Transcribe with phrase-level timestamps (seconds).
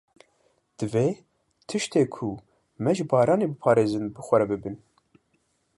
[0.77, 1.07] Divê
[1.67, 2.29] tiştên ku
[2.83, 4.75] me ji baranê biparêzin bi xwe re bibin.